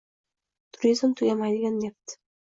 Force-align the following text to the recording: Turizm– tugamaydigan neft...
Turizm– 0.77 1.13
tugamaydigan 1.21 1.79
neft... 1.85 2.19